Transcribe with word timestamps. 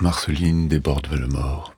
Marceline 0.00 0.66
déborde 0.66 1.06
vers 1.06 1.20
le 1.20 1.28
mort. 1.28 1.72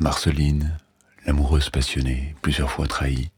Marceline, 0.00 0.78
l'amoureuse 1.26 1.68
passionnée, 1.68 2.34
plusieurs 2.40 2.70
fois 2.70 2.86
trahie. 2.86 3.30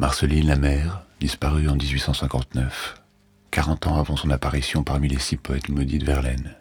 Marceline, 0.00 0.48
la 0.48 0.56
mère, 0.56 1.04
disparue 1.20 1.68
en 1.68 1.76
1859, 1.76 2.96
40 3.52 3.86
ans 3.86 4.00
avant 4.00 4.16
son 4.16 4.30
apparition 4.30 4.82
parmi 4.82 5.06
les 5.06 5.20
six 5.20 5.36
poètes 5.36 5.68
maudits 5.68 6.00
de 6.00 6.04
Verlaine. 6.04 6.56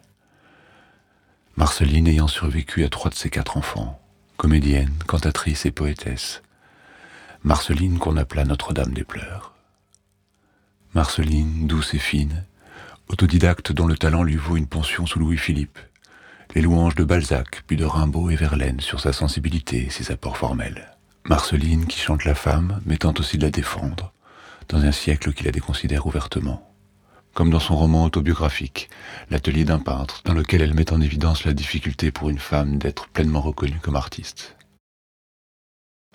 Marceline 1.57 2.07
ayant 2.07 2.27
survécu 2.27 2.83
à 2.83 2.89
trois 2.89 3.09
de 3.09 3.15
ses 3.15 3.31
quatre 3.31 3.57
enfants, 3.57 3.99
comédienne, 4.37 4.93
cantatrice 5.07 5.65
et 5.65 5.71
poétesse. 5.71 6.43
Marceline 7.43 7.97
qu'on 7.97 8.15
appela 8.15 8.45
Notre-Dame 8.45 8.93
des 8.93 9.05
Pleurs. 9.05 9.55
Marceline, 10.93 11.65
douce 11.65 11.95
et 11.95 11.99
fine, 11.99 12.45
autodidacte 13.07 13.71
dont 13.71 13.87
le 13.87 13.97
talent 13.97 14.21
lui 14.21 14.35
vaut 14.35 14.55
une 14.55 14.67
pension 14.67 15.07
sous 15.07 15.17
Louis-Philippe, 15.17 15.79
les 16.53 16.61
louanges 16.61 16.95
de 16.95 17.03
Balzac, 17.03 17.63
puis 17.65 17.77
de 17.77 17.85
Rimbaud 17.85 18.29
et 18.29 18.35
Verlaine 18.35 18.79
sur 18.81 18.99
sa 18.99 19.13
sensibilité 19.13 19.85
et 19.85 19.89
ses 19.89 20.11
apports 20.11 20.37
formels. 20.37 20.97
Marceline 21.25 21.85
qui 21.85 21.99
chante 21.99 22.25
la 22.25 22.35
femme, 22.35 22.81
mais 22.85 22.97
tente 22.97 23.19
aussi 23.19 23.37
de 23.37 23.43
la 23.43 23.51
défendre, 23.51 24.11
dans 24.67 24.83
un 24.83 24.91
siècle 24.91 25.33
qui 25.33 25.43
la 25.43 25.51
déconsidère 25.51 26.07
ouvertement. 26.07 26.67
Comme 27.33 27.49
dans 27.49 27.59
son 27.59 27.77
roman 27.77 28.03
autobiographique, 28.03 28.89
L'atelier 29.29 29.63
d'un 29.63 29.79
peintre, 29.79 30.21
dans 30.25 30.33
lequel 30.33 30.61
elle 30.61 30.73
met 30.73 30.91
en 30.91 30.99
évidence 30.99 31.45
la 31.45 31.53
difficulté 31.53 32.11
pour 32.11 32.29
une 32.29 32.39
femme 32.39 32.77
d'être 32.77 33.07
pleinement 33.07 33.39
reconnue 33.39 33.79
comme 33.81 33.95
artiste. 33.95 34.57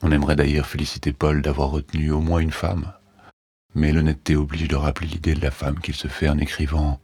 On 0.03 0.13
aimerait 0.13 0.37
d'ailleurs 0.37 0.67
féliciter 0.67 1.15
Paul 1.15 1.41
d'avoir 1.41 1.71
retenu 1.71 2.11
au 2.11 2.21
moins 2.21 2.41
une 2.41 2.51
femme, 2.51 2.93
mais 3.75 3.93
l'honnêteté 3.93 4.37
oblige 4.37 4.69
de 4.69 4.77
rappeler 4.77 5.07
l'idée 5.07 5.35
de 5.35 5.41
la 5.41 5.51
femme 5.51 5.81
qu'il 5.81 5.95
se 5.95 6.09
fait 6.09 6.29
en 6.29 6.37
écrivant 6.37 7.01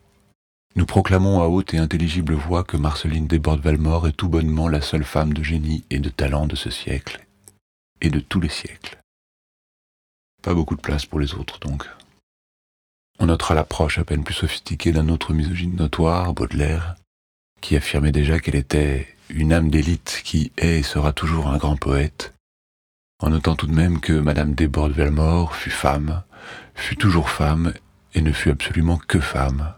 nous 0.75 0.87
proclamons 0.87 1.43
à 1.43 1.47
haute 1.49 1.75
et 1.75 1.79
intelligible 1.79 2.35
voix 2.35 2.65
que 2.65 2.79
Marceline 2.79 3.27
Desbordes-Valmore 3.27 4.09
est 4.09 4.13
tout 4.13 4.29
bonnement 4.29 4.69
la 4.69 4.81
seule 4.81 5.05
femme 5.05 5.35
de 5.35 5.43
génie 5.43 5.85
et 5.91 5.99
de 5.99 6.09
talent 6.09 6.47
de 6.47 6.57
ce 6.57 6.71
siècle, 6.71 7.27
et 8.01 8.09
de 8.09 8.21
tous 8.21 8.41
les 8.41 8.49
siècles. 8.49 8.99
Pas 10.43 10.55
beaucoup 10.55 10.75
de 10.75 10.81
place 10.81 11.05
pour 11.05 11.21
les 11.21 11.35
autres, 11.35 11.61
donc. 11.61 11.89
On 13.19 13.27
notera 13.27 13.55
l'approche 13.55 13.99
à 13.99 14.05
peine 14.05 14.25
plus 14.25 14.35
sophistiquée 14.35 14.93
d'un 14.93 15.09
autre 15.11 15.35
misogyne 15.35 15.77
notoire, 15.77 16.33
Baudelaire, 16.33 16.97
qui 17.61 17.77
affirmait 17.77 18.13
déjà 18.13 18.41
qu'elle 18.41 18.57
était 18.57 19.07
une 19.29 19.53
âme 19.53 19.71
d'élite 19.71 20.23
qui 20.25 20.53
est 20.57 20.79
et 20.79 20.83
sera 20.83 21.13
toujours 21.13 21.49
un 21.49 21.59
grand 21.59 21.77
poète, 21.77 22.35
en 23.21 23.29
notant 23.29 23.57
tout 23.57 23.67
de 23.67 23.75
même 23.75 24.01
que 24.01 24.15
Madame 24.15 24.55
Desbordes-Valmore 24.55 25.55
fut 25.55 25.71
femme, 25.71 26.23
fut 26.75 26.97
toujours 26.97 27.29
femme, 27.29 27.75
et 28.15 28.23
ne 28.23 28.33
fut 28.33 28.51
absolument 28.51 28.97
que 28.97 29.21
femme, 29.21 29.75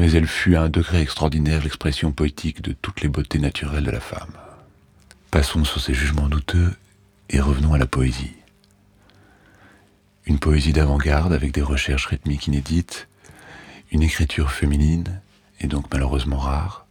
mais 0.00 0.12
elle 0.12 0.26
fut 0.26 0.56
à 0.56 0.62
un 0.62 0.68
degré 0.70 1.02
extraordinaire 1.02 1.62
l'expression 1.62 2.10
poétique 2.10 2.62
de 2.62 2.72
toutes 2.72 3.02
les 3.02 3.08
beautés 3.10 3.38
naturelles 3.38 3.84
de 3.84 3.90
la 3.90 4.00
femme. 4.00 4.32
Passons 5.30 5.62
sur 5.62 5.78
ces 5.78 5.92
jugements 5.92 6.30
douteux 6.30 6.74
et 7.28 7.38
revenons 7.38 7.74
à 7.74 7.78
la 7.78 7.86
poésie. 7.86 8.32
Une 10.24 10.38
poésie 10.38 10.72
d'avant-garde 10.72 11.34
avec 11.34 11.52
des 11.52 11.60
recherches 11.60 12.06
rythmiques 12.06 12.46
inédites, 12.46 13.08
une 13.92 14.02
écriture 14.02 14.52
féminine, 14.52 15.20
et 15.60 15.66
donc 15.66 15.84
malheureusement 15.92 16.38
rare, 16.38 16.86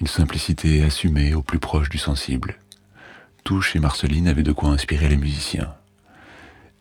une 0.00 0.06
simplicité 0.06 0.84
assumée 0.84 1.34
au 1.34 1.42
plus 1.42 1.58
proche 1.58 1.88
du 1.88 1.98
sensible. 1.98 2.54
Tout 3.42 3.62
chez 3.62 3.80
Marceline 3.80 4.28
avait 4.28 4.44
de 4.44 4.52
quoi 4.52 4.70
inspirer 4.70 5.08
les 5.08 5.16
musiciens. 5.16 5.74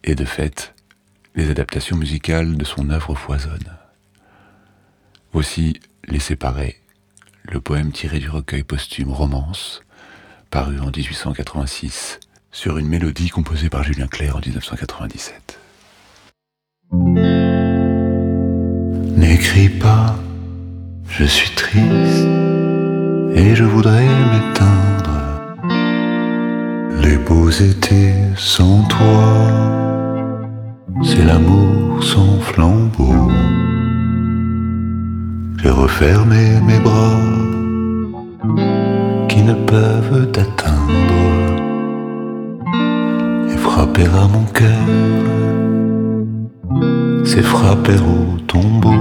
Et 0.03 0.13
de 0.13 0.25
fait, 0.25 0.75
les 1.33 1.49
adaptations 1.49 1.97
musicales 1.97 2.57
de 2.57 2.63
son 2.63 2.91
œuvre 2.91 3.15
foisonnent. 3.15 3.75
Aussi 5.37 5.79
Les 6.07 6.17
Séparés, 6.17 6.81
le 7.43 7.61
poème 7.61 7.91
tiré 7.91 8.17
du 8.17 8.27
recueil 8.27 8.63
posthume 8.63 9.11
Romance, 9.11 9.83
paru 10.49 10.79
en 10.79 10.87
1886, 10.87 12.19
sur 12.51 12.79
une 12.79 12.87
mélodie 12.87 13.29
composée 13.29 13.69
par 13.69 13.83
Julien 13.83 14.07
Clerc 14.07 14.37
en 14.37 14.39
1997. 14.39 15.59
N'écris 19.15 19.69
pas, 19.69 20.15
je 21.07 21.25
suis 21.25 21.51
triste 21.51 22.25
et 23.35 23.53
je 23.53 23.63
voudrais 23.63 24.07
m'éteindre. 24.07 25.45
Les 27.03 27.17
beaux 27.19 27.51
étés 27.51 28.15
sans 28.35 28.81
toi, 28.85 29.47
c'est 31.03 31.23
l'amour 31.23 32.03
sans 32.03 32.39
flambeau. 32.39 33.66
J'ai 35.59 35.69
refermé 35.69 36.59
mes 36.67 36.79
bras 36.79 37.19
qui 39.27 39.41
ne 39.41 39.53
peuvent 39.53 40.31
t'atteindre 40.31 41.23
et 43.51 43.57
frapper 43.57 44.05
à 44.05 44.27
mon 44.27 44.45
cœur, 44.53 44.87
c'est 47.25 47.41
frapper 47.41 47.97
au 47.97 48.39
tombeau. 48.41 48.93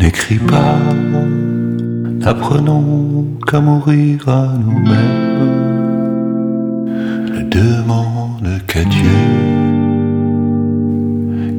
N'écris 0.00 0.38
pas, 0.38 0.78
n'apprenons 2.24 3.24
qu'à 3.46 3.60
mourir 3.60 4.28
à 4.28 4.48
nous-mêmes. 4.58 5.30
Ne 7.32 7.42
demande 7.48 8.60
qu'à 8.66 8.84
Dieu, 8.84 9.49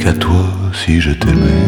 qu'à 0.02 0.14
toi 0.14 0.46
si 0.74 1.00
je 1.00 1.12
t'aimais 1.12 1.68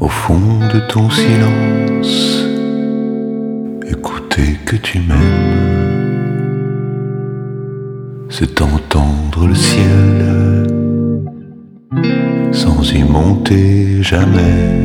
au 0.00 0.08
fond 0.08 0.58
de 0.72 0.80
ton 0.80 1.08
silence, 1.08 2.44
écouter 3.86 4.58
que 4.66 4.76
tu 4.76 4.98
m'aimes, 4.98 6.18
c'est 8.28 8.60
entendre 8.60 9.46
le 9.46 9.54
ciel 9.54 10.66
sans 12.52 12.92
y 12.92 13.02
monter 13.02 14.02
jamais. 14.02 14.80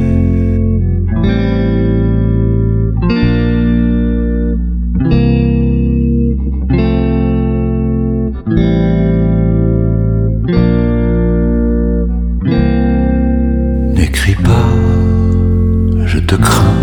fuis 14.26 14.44
pas, 14.44 14.72
je 16.08 16.18
te 16.18 16.34
crains, 16.34 16.82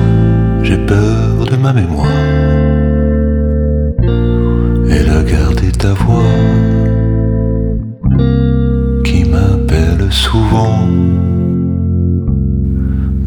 j'ai 0.62 0.78
peur 0.78 1.44
de 1.50 1.56
ma 1.56 1.72
mémoire. 1.72 2.06
Elle 4.94 5.10
a 5.10 5.22
gardé 5.25 5.72
ta 5.72 5.92
voix 5.92 6.38
qui 9.03 9.25
m'appelle 9.25 10.04
souvent. 10.10 10.86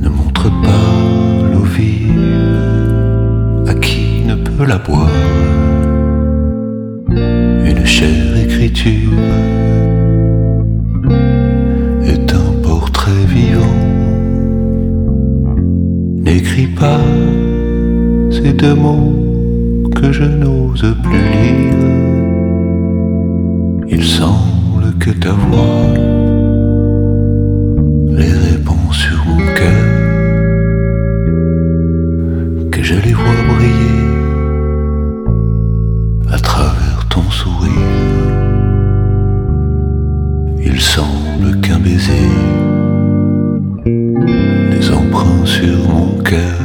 Ne 0.03 0.07
montre 0.07 0.49
pas 0.65 0.91
l'eau 1.51 1.67
vive 1.77 3.67
à 3.67 3.73
qui 3.73 4.23
ne 4.29 4.35
peut 4.35 4.65
la 4.65 4.77
boire. 4.77 5.09
Une 7.69 7.85
chère 7.85 8.37
écriture 8.45 9.11
n'écris 16.55 16.67
pas 16.67 17.01
ces 18.31 18.53
deux 18.53 18.75
mots 18.75 19.13
que 19.93 20.11
je 20.11 20.23
n'ose 20.23 20.95
plus 21.03 21.23
lire. 21.33 21.73
Il 23.89 24.03
semble 24.03 24.93
que 24.99 25.11
ta 25.11 25.31
voix 25.31 25.93
les 28.07 28.31
répond 28.31 28.91
sur 28.91 29.25
mon 29.25 29.39
cœur, 29.59 29.85
que 32.71 32.83
je 32.83 32.95
les 33.05 33.13
vois 33.13 33.41
briller 33.49 34.07
à 36.31 36.39
travers 36.39 37.05
ton 37.09 37.29
sourire. 37.31 37.71
Il 40.63 40.79
semble 40.79 41.59
qu'un 41.59 41.79
baiser 41.79 42.29
bras 45.15 45.45
sur 45.45 45.89
mon 45.89 46.21
cœur. 46.23 46.55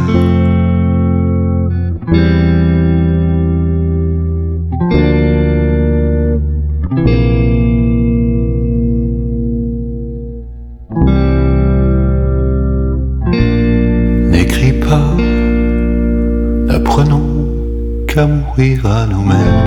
qu'à 18.12 18.26
mourir 18.26 18.86
à 18.86 19.06
nous-mêmes. 19.06 19.62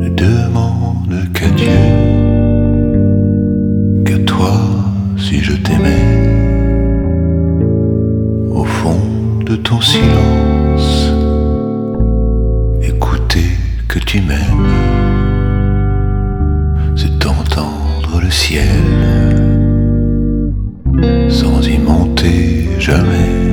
Ne 0.00 0.08
demande 0.08 1.32
qu'à 1.34 1.48
Dieu, 1.50 1.80
qu'à 4.04 4.18
toi 4.24 4.52
si 5.18 5.40
je 5.40 5.52
t'aimais 5.52 6.45
de 9.46 9.54
ton 9.54 9.80
silence. 9.80 11.12
Écouter 12.82 13.50
que 13.86 14.00
tu 14.00 14.20
m'aimes, 14.20 14.72
c'est 16.96 17.24
entendre 17.26 18.20
le 18.20 18.30
ciel 18.30 18.66
sans 21.28 21.66
y 21.68 21.78
monter 21.78 22.68
jamais. 22.80 23.45